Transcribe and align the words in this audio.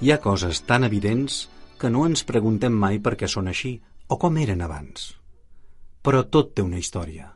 Hi 0.00 0.12
ha 0.12 0.20
coses 0.24 0.62
tan 0.64 0.86
evidents 0.86 1.50
que 1.76 1.90
no 1.92 2.06
ens 2.08 2.22
preguntem 2.24 2.72
mai 2.72 2.96
per 3.04 3.18
què 3.20 3.28
són 3.28 3.50
així 3.50 3.74
o 4.08 4.16
com 4.22 4.38
eren 4.40 4.62
abans. 4.64 5.10
Però 6.00 6.22
tot 6.24 6.54
té 6.56 6.64
una 6.64 6.80
història. 6.80 7.28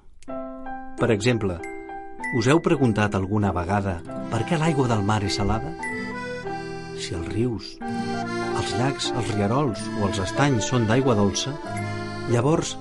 Per 0.97 1.11
exemple, 1.13 1.59
us 2.41 2.49
heu 2.49 2.63
preguntat 2.65 3.19
alguna 3.21 3.53
vegada 3.53 3.99
per 4.33 4.41
què 4.49 4.57
l'aigua 4.57 4.89
del 4.95 5.05
mar 5.05 5.21
és 5.29 5.37
salada? 5.43 5.75
Si 6.97 7.13
els 7.13 7.29
rius, 7.37 7.71
els 7.85 8.77
llacs, 8.81 9.13
els 9.13 9.37
rierols 9.37 9.85
o 10.01 10.09
els 10.09 10.25
estanys 10.25 10.73
són 10.73 10.89
d'aigua 10.89 11.21
dolça, 11.21 11.53
llavors, 12.33 12.79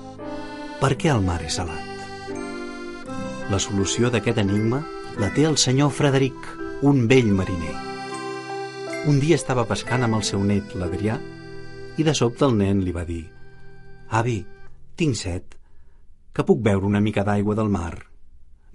per 0.80 0.94
què 0.96 1.12
el 1.12 1.20
mar 1.28 1.42
és 1.44 1.60
salat? 1.60 3.12
La 3.52 3.60
solució 3.60 4.08
d'aquest 4.08 4.40
enigma 4.48 4.80
la 5.20 5.28
té 5.36 5.44
el 5.44 5.60
senyor 5.60 5.92
Frederic, 5.92 6.54
un 6.80 7.04
vell 7.04 7.36
mariner. 7.36 7.93
Un 9.04 9.20
dia 9.20 9.36
estava 9.36 9.66
pescant 9.68 10.06
amb 10.06 10.16
el 10.16 10.22
seu 10.24 10.40
net, 10.40 10.72
l'Adrià, 10.80 11.18
i 12.00 12.06
de 12.06 12.14
sobte 12.16 12.46
el 12.46 12.56
nen 12.56 12.80
li 12.80 12.92
va 12.94 13.04
dir 13.04 13.22
«Avi, 14.16 14.38
tinc 14.96 15.18
set, 15.18 15.58
que 16.32 16.44
puc 16.46 16.62
beure 16.64 16.88
una 16.88 17.02
mica 17.04 17.24
d'aigua 17.26 17.56
del 17.58 17.68
mar?» 17.68 17.98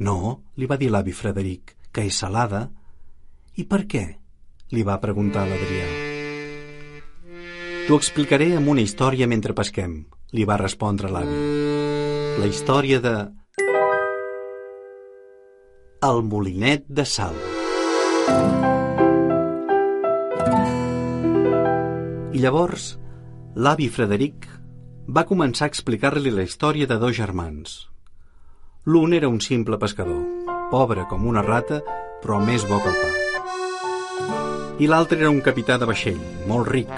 «No», 0.06 0.46
li 0.56 0.70
va 0.70 0.78
dir 0.78 0.92
l'avi 0.94 1.18
Frederic, 1.18 1.76
«que 1.92 2.06
és 2.06 2.22
salada». 2.22 2.68
«I 3.58 3.66
per 3.66 3.84
què?» 3.90 4.06
li 4.70 4.86
va 4.86 5.00
preguntar 5.02 5.48
l'Adrià. 5.50 5.88
T'ho 7.88 7.98
explicaré 7.98 8.52
amb 8.58 8.70
una 8.70 8.86
història 8.86 9.28
mentre 9.28 9.56
pesquem, 9.58 9.96
li 10.38 10.46
va 10.46 10.60
respondre 10.62 11.10
l'avi. 11.10 11.40
La 12.40 12.50
història 12.50 13.02
de... 13.02 13.16
El 16.06 16.22
molinet 16.24 16.86
de 16.88 17.06
sal. 17.18 17.34
I 22.30 22.38
llavors, 22.38 22.92
l'avi 23.58 23.88
Frederic 23.90 24.44
va 25.10 25.26
començar 25.26 25.66
a 25.66 25.72
explicar-li 25.72 26.30
la 26.30 26.44
història 26.46 26.86
de 26.86 27.00
dos 27.02 27.16
germans. 27.18 27.72
L'un 28.86 29.16
era 29.18 29.32
un 29.34 29.40
simple 29.42 29.80
pescador, 29.82 30.20
pobre 30.70 31.08
com 31.10 31.26
una 31.26 31.42
rata, 31.42 31.80
però 32.22 32.38
més 32.38 32.68
bo 32.70 32.78
que 32.84 32.92
el 32.92 33.00
pa. 33.00 33.10
I 34.78 34.90
l'altre 34.92 35.18
era 35.24 35.32
un 35.34 35.42
capità 35.42 35.80
de 35.82 35.88
vaixell, 35.90 36.20
molt 36.52 36.70
ric, 36.70 36.92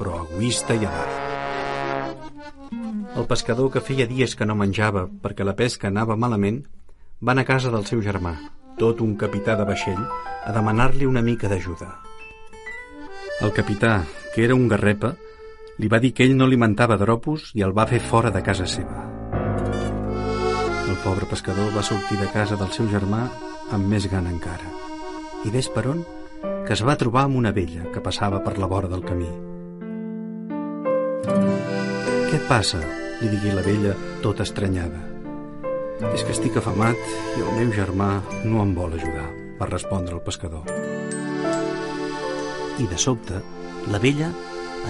però 0.00 0.24
egoista 0.24 0.74
i 0.74 0.82
avar. 0.88 1.06
El 3.14 3.28
pescador, 3.30 3.70
que 3.70 3.84
feia 3.86 4.08
dies 4.10 4.34
que 4.34 4.48
no 4.48 4.56
menjava 4.58 5.04
perquè 5.06 5.46
la 5.46 5.54
pesca 5.54 5.92
anava 5.92 6.16
malament, 6.18 6.58
va 7.22 7.36
anar 7.36 7.46
a 7.46 7.50
casa 7.52 7.70
del 7.70 7.86
seu 7.86 8.02
germà, 8.02 8.34
tot 8.82 9.00
un 9.06 9.14
capità 9.20 9.54
de 9.54 9.68
vaixell, 9.68 10.02
a 10.42 10.50
demanar-li 10.50 11.06
una 11.06 11.22
mica 11.22 11.46
d'ajuda. 11.46 11.92
El 13.42 13.54
capità, 13.54 14.00
que 14.34 14.44
era 14.44 14.56
un 14.56 14.68
garrepa, 14.68 15.14
li 15.78 15.88
va 15.88 16.00
dir 16.00 16.12
que 16.12 16.24
ell 16.24 16.36
no 16.36 16.48
alimentava 16.48 16.98
dropos 17.00 17.50
i 17.58 17.64
el 17.66 17.74
va 17.76 17.88
fer 17.90 18.00
fora 18.00 18.30
de 18.30 18.42
casa 18.42 18.66
seva. 18.66 19.04
El 20.88 20.96
pobre 21.04 21.28
pescador 21.30 21.72
va 21.76 21.84
sortir 21.86 22.18
de 22.20 22.30
casa 22.32 22.56
del 22.60 22.72
seu 22.76 22.88
germà 22.92 23.26
amb 23.72 23.88
més 23.88 24.08
gana 24.10 24.32
encara. 24.32 24.68
I 25.44 25.50
ves 25.50 25.68
per 25.72 25.86
on? 25.90 26.02
Que 26.66 26.74
es 26.76 26.82
va 26.86 26.98
trobar 26.98 27.26
amb 27.26 27.38
una 27.40 27.52
vella 27.52 27.88
que 27.92 28.02
passava 28.02 28.42
per 28.44 28.58
la 28.58 28.70
vora 28.70 28.90
del 28.90 29.04
camí. 29.06 29.30
Què 32.30 32.36
et 32.38 32.48
passa? 32.48 32.82
li 33.22 33.30
digui 33.30 33.52
la 33.54 33.62
vella, 33.62 33.94
tota 34.22 34.42
estranyada. 34.42 34.98
És 36.10 36.24
que 36.26 36.34
estic 36.34 36.56
afamat 36.58 36.98
i 37.38 37.42
el 37.44 37.52
meu 37.58 37.70
germà 37.76 38.10
no 38.42 38.64
em 38.64 38.72
vol 38.74 38.96
ajudar, 38.98 39.28
va 39.60 39.68
respondre 39.70 40.16
el 40.16 40.24
pescador. 40.26 40.66
I 42.82 42.88
de 42.90 42.98
sobte, 42.98 43.38
la 43.90 43.98
vella 43.98 44.30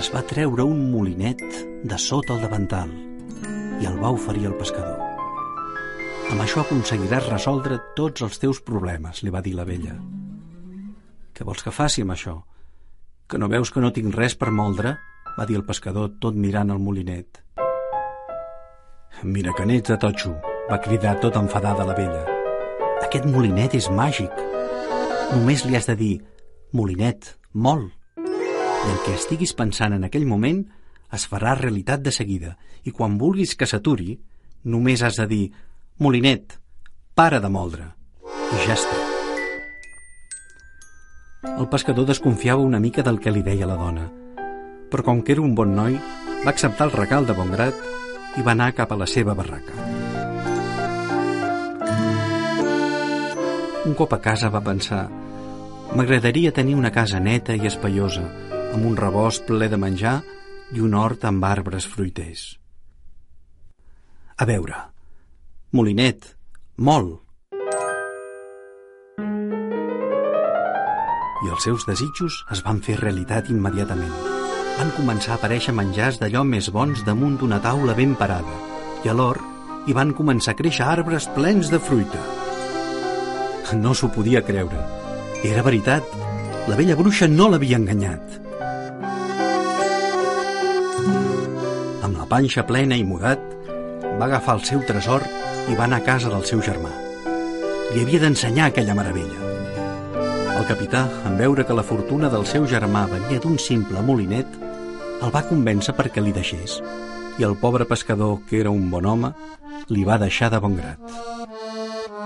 es 0.01 0.11
va 0.13 0.25
treure 0.27 0.65
un 0.65 0.91
molinet 0.93 1.43
de 1.85 1.99
sota 1.99 2.35
el 2.37 2.43
davantal 2.45 2.91
i 3.81 3.89
el 3.89 3.97
va 4.03 4.13
oferir 4.13 4.49
al 4.49 4.59
pescador. 4.59 4.99
Amb 6.33 6.43
això 6.45 6.63
aconseguiràs 6.63 7.31
resoldre 7.31 7.79
tots 7.97 8.25
els 8.25 8.39
teus 8.41 8.61
problemes, 8.65 9.23
li 9.23 9.33
va 9.33 9.43
dir 9.45 9.55
la 9.57 9.69
vella. 9.69 9.97
Què 11.33 11.45
vols 11.45 11.65
que 11.65 11.73
faci 11.73 12.05
amb 12.05 12.15
això? 12.17 12.37
Que 13.29 13.41
no 13.41 13.49
veus 13.49 13.73
que 13.73 13.81
no 13.81 13.93
tinc 13.93 14.15
res 14.15 14.37
per 14.37 14.51
moldre? 14.53 14.97
va 15.39 15.47
dir 15.47 15.57
el 15.57 15.65
pescador 15.65 16.11
tot 16.21 16.37
mirant 16.37 16.71
el 16.71 16.81
molinet. 16.83 17.41
Mira 19.23 19.55
que 19.57 19.67
n'ets 19.69 19.89
de 19.89 19.99
totxo, 20.01 20.35
va 20.69 20.81
cridar 20.83 21.19
tot 21.23 21.37
enfadada 21.41 21.87
la 21.89 21.97
vella. 21.97 22.23
Aquest 23.03 23.27
molinet 23.29 23.77
és 23.79 23.89
màgic. 23.91 24.33
Només 25.33 25.65
li 25.67 25.77
has 25.79 25.89
de 25.89 25.97
dir, 25.97 26.15
molinet, 26.73 27.37
mol. 27.55 27.89
I 28.83 28.91
el 28.91 28.99
que 29.07 29.15
estiguis 29.15 29.53
pensant 29.59 29.95
en 29.95 30.05
aquell 30.09 30.27
moment 30.27 30.65
es 31.15 31.27
farà 31.31 31.55
realitat 31.59 32.03
de 32.03 32.13
seguida 32.15 32.57
i 32.89 32.91
quan 32.91 33.19
vulguis 33.21 33.55
que 33.55 33.69
s'aturi, 33.69 34.17
només 34.65 35.03
has 35.03 35.21
de 35.21 35.27
dir, 35.31 35.45
molinet, 35.99 36.59
para 37.15 37.41
de 37.41 37.51
moldre. 37.53 37.87
I 38.25 38.67
ja 38.67 38.75
està. 38.75 38.99
El 41.53 41.69
pescador 41.69 42.07
desconfiava 42.07 42.63
una 42.63 42.81
mica 42.81 43.03
del 43.03 43.19
que 43.21 43.33
li 43.35 43.43
deia 43.43 43.69
la 43.71 43.79
dona, 43.79 44.09
però 44.91 45.05
com 45.07 45.23
que 45.23 45.35
era 45.37 45.43
un 45.43 45.55
bon 45.59 45.75
noi, 45.77 45.99
va 46.43 46.51
acceptar 46.51 46.89
el 46.89 46.95
regal 46.95 47.27
de 47.27 47.35
bon 47.39 47.51
grat 47.55 47.75
i 48.39 48.43
va 48.43 48.55
anar 48.57 48.73
cap 48.79 48.93
a 48.93 48.99
la 48.99 49.07
seva 49.07 49.35
barraca. 49.39 49.75
Un 53.83 53.95
cop 53.99 54.15
a 54.15 54.21
casa 54.23 54.51
va 54.51 54.63
pensar 54.63 55.09
m'agradaria 55.99 56.53
tenir 56.57 56.75
una 56.79 56.93
casa 56.93 57.21
neta 57.21 57.55
i 57.59 57.67
espaiosa, 57.69 58.23
amb 58.73 58.87
un 58.89 58.97
rebost 58.97 59.47
ple 59.49 59.69
de 59.69 59.79
menjar 59.79 60.17
i 60.73 60.81
un 60.81 60.97
hort 60.97 61.25
amb 61.29 61.45
arbres 61.45 61.87
fruiters. 61.87 62.47
A 64.41 64.49
veure, 64.49 64.89
Molinet, 65.73 66.27
molt. 66.77 67.21
I 71.43 71.51
els 71.51 71.65
seus 71.65 71.87
desitjos 71.89 72.45
es 72.55 72.61
van 72.65 72.81
fer 72.85 73.01
realitat 73.01 73.51
immediatament 73.51 74.33
van 74.79 74.93
començar 74.97 75.35
a 75.35 75.39
aparèixer 75.39 75.73
menjars 75.77 76.19
d'allò 76.21 76.43
més 76.49 76.69
bons 76.73 77.03
damunt 77.07 77.37
d'una 77.41 77.61
taula 77.63 77.95
ben 77.99 78.15
parada, 78.19 78.55
i 79.05 79.11
a 79.11 79.15
l'hort 79.15 79.87
hi 79.87 79.95
van 79.97 80.13
començar 80.17 80.55
a 80.55 80.59
créixer 80.59 80.87
arbres 80.87 81.29
plens 81.37 81.71
de 81.73 81.81
fruita. 81.83 82.21
No 83.79 83.95
s'ho 83.95 84.11
podia 84.13 84.43
creure. 84.45 84.81
Era 85.45 85.63
veritat. 85.67 86.07
La 86.69 86.77
vella 86.79 86.97
bruixa 86.97 87.29
no 87.29 87.49
l'havia 87.51 87.79
enganyat. 87.81 88.39
Panxa 92.33 92.63
plena 92.65 92.97
i 92.97 93.03
mudat, 93.05 93.41
va 94.17 94.25
agafar 94.25 94.55
el 94.57 94.63
seu 94.65 94.81
tresor 94.89 95.25
i 95.69 95.75
va 95.77 95.85
anar 95.85 95.99
a 96.01 96.05
casa 96.07 96.31
del 96.33 96.47
seu 96.49 96.63
germà. 96.65 96.89
Li 97.93 98.01
havia 98.01 98.23
d'ensenyar 98.23 98.71
aquella 98.71 98.95
meravella. 98.97 99.51
El 100.57 100.65
capità, 100.65 101.03
en 101.29 101.37
veure 101.37 101.67
que 101.69 101.77
la 101.77 101.85
fortuna 101.85 102.31
del 102.33 102.47
seu 102.49 102.65
germà 102.71 103.03
venia 103.11 103.43
d'un 103.43 103.59
simple 103.61 104.01
molinet, 104.07 104.49
el 105.21 105.35
va 105.35 105.45
convèncer 105.51 105.93
perquè 105.99 106.25
li 106.25 106.33
deixés, 106.33 106.79
i 107.37 107.45
el 107.45 107.59
pobre 107.61 107.85
pescador, 107.93 108.39
que 108.49 108.63
era 108.63 108.73
un 108.73 108.89
bon 108.89 109.13
home, 109.13 109.35
li 109.93 110.09
va 110.09 110.21
deixar 110.25 110.49
de 110.57 110.63
bon 110.65 110.81
grat. 110.81 111.05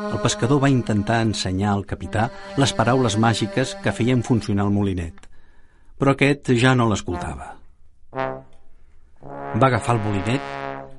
El 0.07 0.23
pescador 0.23 0.63
va 0.63 0.71
intentar 0.71 1.19
ensenyar 1.27 1.75
al 1.75 1.83
capità 1.85 2.31
les 2.63 2.79
paraules 2.79 3.19
màgiques 3.19 3.75
que 3.83 3.99
feien 3.99 4.23
funcionar 4.23 4.71
el 4.71 4.75
molinet, 4.79 5.19
però 5.99 6.15
aquest 6.15 6.55
ja 6.63 6.79
no 6.79 6.87
l'escoltava. 6.87 7.57
Va 9.57 9.69
agafar 9.71 9.95
el 9.97 10.03
molinet, 10.05 10.43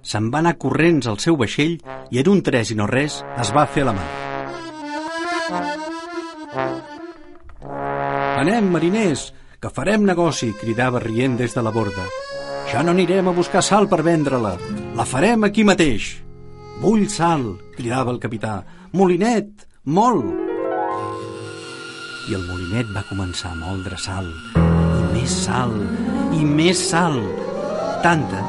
se'n 0.01 0.31
va 0.33 0.39
anar 0.41 0.55
corrents 0.57 1.05
al 1.09 1.19
seu 1.21 1.35
vaixell 1.37 1.75
i 2.09 2.21
en 2.21 2.29
un 2.31 2.39
tres 2.41 2.71
i 2.73 2.77
no 2.79 2.87
res 2.89 3.19
es 3.43 3.51
va 3.53 3.67
fer 3.69 3.83
la 3.85 3.93
mà. 3.93 4.05
Anem, 8.37 8.69
mariners, 8.73 9.27
que 9.61 9.69
farem 9.73 10.05
negoci, 10.05 10.51
cridava 10.57 11.01
rient 11.03 11.37
des 11.37 11.53
de 11.53 11.61
la 11.65 11.73
borda. 11.73 12.05
Ja 12.71 12.83
no 12.83 12.93
anirem 12.93 13.29
a 13.29 13.33
buscar 13.35 13.63
sal 13.65 13.87
per 13.91 14.03
vendre-la, 14.05 14.55
la 14.97 15.05
farem 15.05 15.45
aquí 15.47 15.65
mateix. 15.67 16.15
Vull 16.81 17.07
sal, 17.09 17.45
cridava 17.77 18.13
el 18.13 18.21
capità. 18.21 18.59
Molinet, 18.93 19.67
molt! 19.85 20.27
I 22.27 22.35
el 22.35 22.43
molinet 22.43 22.89
va 22.95 23.05
començar 23.07 23.53
a 23.53 23.59
moldre 23.59 23.97
sal, 24.01 24.27
i 24.57 25.03
més 25.13 25.37
sal, 25.45 25.73
i 26.35 26.43
més 26.43 26.81
sal, 26.89 27.21
tanta 28.03 28.43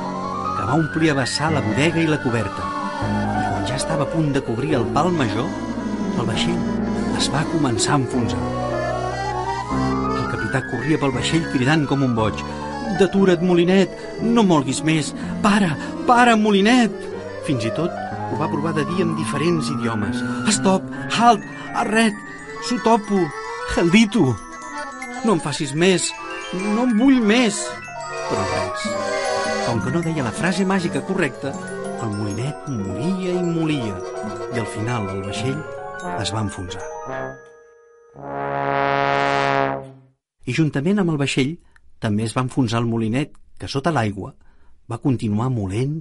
que 0.57 0.67
va 0.69 0.79
omplir 0.79 1.13
a 1.13 1.19
vessar 1.21 1.53
la 1.55 1.65
bodega 1.65 2.03
i 2.03 2.09
la 2.11 2.21
coberta. 2.23 2.69
I 3.03 3.49
quan 3.51 3.69
ja 3.71 3.77
estava 3.81 4.07
a 4.07 4.13
punt 4.13 4.33
de 4.37 4.45
cobrir 4.45 4.75
el 4.79 4.89
pal 4.95 5.13
major, 5.15 5.51
el 6.19 6.27
vaixell 6.29 6.65
es 7.19 7.31
va 7.35 7.47
començar 7.53 7.97
a 7.97 8.03
enfonsar 8.03 8.49
capità 10.49 10.65
corria 10.71 10.99
pel 10.99 11.13
vaixell 11.13 11.45
cridant 11.53 11.85
com 11.89 12.03
un 12.03 12.15
boig. 12.17 12.41
Detura't, 12.99 13.43
Molinet! 13.45 13.93
No 14.23 14.43
molguis 14.43 14.81
més! 14.83 15.13
Para! 15.45 15.75
Para, 16.09 16.37
Molinet! 16.37 16.95
Fins 17.47 17.65
i 17.69 17.73
tot 17.77 17.93
ho 18.29 18.39
va 18.41 18.49
provar 18.49 18.75
de 18.77 18.85
dir 18.89 19.05
en 19.05 19.15
diferents 19.19 19.69
idiomes. 19.77 20.23
Stop! 20.57 20.89
Halt! 21.19 21.45
Arret! 21.77 22.17
Sotopo! 22.69 23.27
Heldito! 23.77 24.33
No 25.25 25.37
em 25.37 25.45
facis 25.45 25.75
més! 25.75 26.09
no 26.57 26.87
en 26.87 26.97
vull 26.97 27.21
més. 27.21 27.61
Però 28.31 28.45
res. 28.55 29.28
Com 29.69 29.83
que 29.85 29.91
no 29.93 30.01
deia 30.01 30.25
la 30.25 30.31
frase 30.33 30.65
màgica 30.65 31.03
correcta, 31.05 31.51
el 32.01 32.13
molinet 32.17 32.69
molia 32.73 33.35
i 33.37 33.43
molia 33.45 33.99
i 34.55 34.61
al 34.63 34.69
final 34.73 35.11
el 35.13 35.19
vaixell 35.27 35.59
es 36.23 36.33
va 36.33 36.41
enfonsar. 36.41 36.87
I 40.49 40.55
juntament 40.57 41.03
amb 41.03 41.13
el 41.13 41.21
vaixell 41.21 41.53
també 42.01 42.25
es 42.25 42.33
va 42.33 42.47
enfonsar 42.47 42.81
el 42.81 42.89
molinet 42.89 43.37
que 43.61 43.69
sota 43.69 43.93
l'aigua 43.93 44.33
va 44.89 45.03
continuar 45.05 45.51
molent 45.53 45.99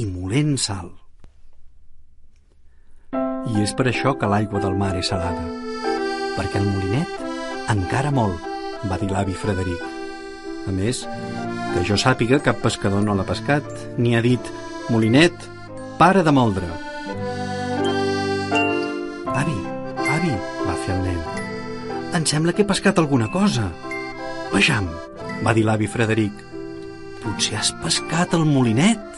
i 0.00 0.08
molent 0.08 0.56
sal. 0.56 0.88
I 3.12 3.60
és 3.60 3.76
per 3.76 3.90
això 3.92 4.16
que 4.16 4.32
l'aigua 4.32 4.64
del 4.64 4.78
mar 4.80 4.94
és 4.96 5.12
salada, 5.12 5.44
perquè 6.38 6.64
el 6.64 6.70
molinet 6.70 7.68
encara 7.76 8.14
mol, 8.22 8.38
va 8.88 8.96
dir 8.96 9.12
l'avi 9.12 9.36
Frederic. 9.36 9.84
A 10.64 10.72
més, 10.72 11.04
que 11.72 11.84
jo 11.88 11.96
sàpiga, 11.98 12.40
cap 12.44 12.60
pescador 12.62 13.02
no 13.04 13.16
l'ha 13.16 13.26
pescat, 13.28 13.66
ni 13.98 14.16
ha 14.16 14.22
dit 14.24 14.52
«Molinet, 14.90 15.34
para 15.98 16.22
de 16.22 16.32
moldre». 16.34 16.68
«Avi, 19.32 19.58
avi», 20.16 20.34
va 20.66 20.76
fer 20.84 20.96
el 20.96 21.02
nen, 21.06 21.20
«em 22.18 22.26
sembla 22.28 22.52
que 22.52 22.66
he 22.66 22.68
pescat 22.68 23.00
alguna 23.02 23.30
cosa». 23.32 23.70
«Vejam», 24.52 24.90
va 25.42 25.54
dir 25.56 25.64
l'avi 25.66 25.88
Frederic, 25.90 26.44
«potser 27.24 27.58
has 27.58 27.72
pescat 27.84 28.36
el 28.38 28.44
molinet». 28.46 29.12